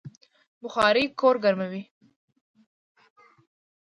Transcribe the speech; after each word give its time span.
بخارۍ 0.61 1.05
کور 1.19 1.35
ګرموي 1.43 1.81